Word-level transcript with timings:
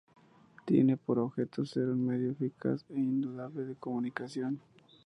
Tiene 0.65 0.97
por 0.97 1.19
objeto 1.19 1.63
ser 1.63 1.85
un 1.89 2.03
medio 2.07 2.31
eficaz 2.31 2.83
e 2.89 2.95
indudable 2.95 3.65
de 3.65 3.75
comunicación. 3.75 4.59